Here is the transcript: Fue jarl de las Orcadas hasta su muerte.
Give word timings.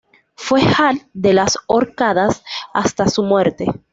Fue 0.33 0.63
jarl 0.63 0.99
de 1.13 1.33
las 1.33 1.59
Orcadas 1.67 2.43
hasta 2.73 3.07
su 3.07 3.21
muerte. 3.21 3.67